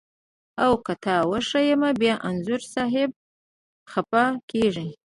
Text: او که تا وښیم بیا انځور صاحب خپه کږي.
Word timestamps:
او 0.63 0.71
که 0.85 0.93
تا 1.03 1.15
وښیم 1.29 1.81
بیا 2.01 2.15
انځور 2.27 2.61
صاحب 2.73 3.11
خپه 3.91 4.23
کږي. 4.49 4.89